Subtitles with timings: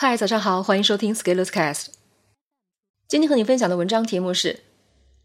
[0.00, 1.86] 嗨，早上好，欢迎收听 Scalers Cast。
[3.08, 4.60] 今天和你分享的文章题目是：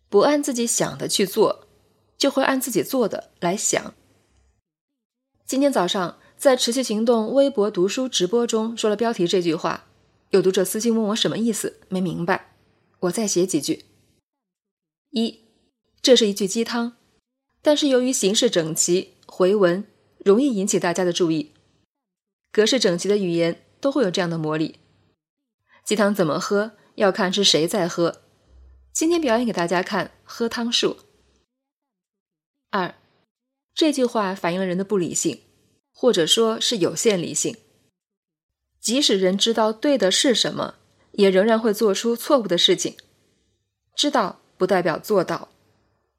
[0.10, 1.68] 不按自己想的去做，
[2.18, 3.94] 就会按自己做的来想。
[5.46, 9.86] 今天早上在持续行动微博读书直播中说了标题这句话，
[10.32, 12.56] 有读者私信问我什么意思，没明白，
[13.02, 13.86] 我再写几句。
[15.12, 15.42] 一，
[16.02, 16.94] 这是一句鸡汤，
[17.62, 19.86] 但是由于形式整齐，回文
[20.26, 21.52] 容易引起大家的注意，
[22.52, 23.63] 格式整齐的语言。
[23.84, 24.80] 都会有这样的魔力。
[25.84, 28.22] 鸡汤怎么喝，要看是谁在喝。
[28.94, 31.00] 今天表演给大家看喝汤术。
[32.70, 32.96] 二，
[33.76, 35.42] 这句话反映了人的不理性，
[35.92, 37.58] 或者说是有限理性。
[38.80, 40.76] 即使人知道对的是什么，
[41.12, 42.96] 也仍然会做出错误的事情。
[43.94, 45.50] 知道不代表做到，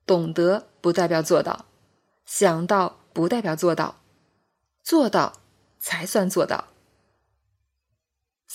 [0.04, 1.64] 懂得不代表做到，
[2.26, 4.02] 想到不代表做到，
[4.82, 5.40] 做到
[5.78, 6.73] 才算做到。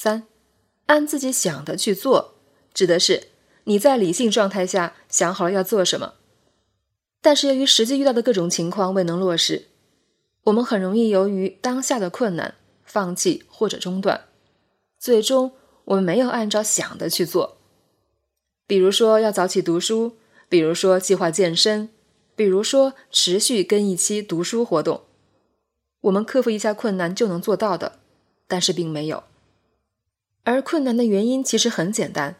[0.02, 0.24] 三，
[0.86, 2.36] 按自己想的去做，
[2.74, 3.28] 指的是
[3.66, 6.14] 你在理性状态下想好了要做什么，
[7.22, 9.66] 但是由于实际遇到的各种情况未能落实，
[10.46, 12.56] 我们很容易由于当下的困难
[12.86, 14.22] 放弃或者中断，
[14.98, 15.52] 最终
[15.84, 17.58] 我们没有按照想的去做。
[18.66, 20.16] 比如说要早起读书，
[20.48, 21.90] 比如说计划健身，
[22.38, 25.02] 比如说持续跟一期读书活动，
[26.00, 28.00] 我们克服一下困难就能做到的，
[28.48, 29.26] 但是并没有。
[30.44, 32.38] 而困难的原因其实很简单，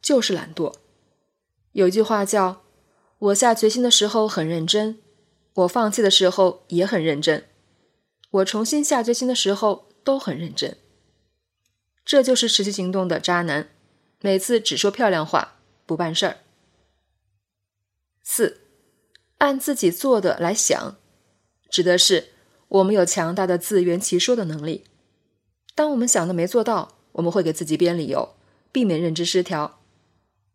[0.00, 0.74] 就是懒惰。
[1.72, 2.62] 有句话叫
[3.18, 4.98] “我下决心的时候很认真，
[5.54, 7.48] 我放弃的时候也很认真，
[8.30, 10.76] 我重新下决心的时候都很认真”。
[12.04, 13.70] 这就是持续行动的渣男，
[14.20, 15.56] 每次只说漂亮话，
[15.86, 16.38] 不办事儿。
[18.22, 18.60] 四，
[19.38, 20.96] 按自己做的来想，
[21.70, 22.28] 指的是
[22.68, 24.84] 我们有强大的自圆其说的能力。
[25.74, 28.34] 当我们想的没做到，我们会给自己编理由，
[28.70, 29.80] 避免认知失调。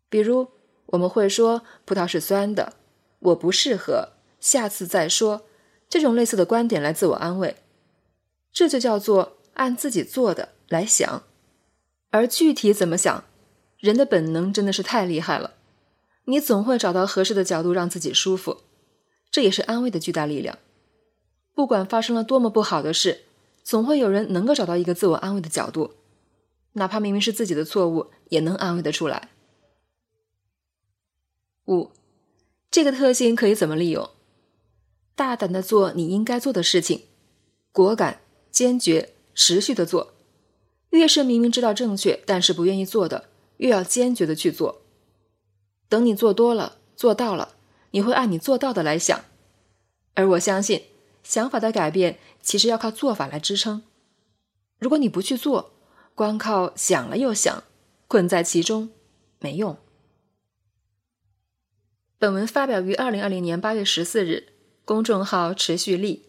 [0.08, 0.48] 比如，
[0.86, 2.72] 我们会说葡萄是酸的，
[3.18, 4.10] 我不适合，
[4.40, 5.42] 下次再说。
[5.88, 7.56] 这种类似的观点来自我安慰，
[8.52, 11.24] 这就叫做按自己做的来想。
[12.10, 13.24] 而具体怎么想，
[13.78, 15.54] 人的本能真的是太厉害了。
[16.26, 18.58] 你总会找到合适的角度让自己舒服，
[19.30, 20.58] 这也是安慰的巨大力量。
[21.54, 23.22] 不管发生了多么不好的事，
[23.64, 25.94] 总会有人能够找到一个自我安慰的角度。
[26.72, 29.30] 哪怕明明是自己的错误，也能安慰得出来。
[31.66, 31.90] 五，
[32.70, 34.10] 这个特性可以怎么利用？
[35.14, 37.02] 大胆的做你应该做的事情，
[37.72, 38.20] 果敢、
[38.50, 40.14] 坚决、持续的做。
[40.90, 44.82] 越是明明知道正确，但是不愿意做的，越要坚决的去做。
[45.88, 47.56] 等你做多了，做到了，
[47.90, 49.24] 你会按你做到的来想。
[50.14, 50.84] 而我相信，
[51.22, 53.82] 想法的改变其实要靠做法来支撑。
[54.78, 55.72] 如果你不去做，
[56.20, 57.64] 光靠想了又想，
[58.06, 58.90] 困在其中
[59.38, 59.78] 没用。
[62.18, 64.52] 本文发表于二零二零年八月十四日，
[64.84, 66.26] 公众号持续力。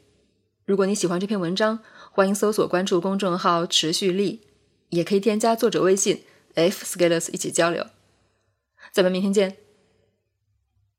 [0.64, 1.80] 如果你喜欢这篇文章，
[2.14, 4.48] 欢迎搜索关注公众号持续力，
[4.92, 6.24] 也可以添加作者微信
[6.54, 7.88] f scalers 一起交流。
[8.94, 9.58] 咱们明天见。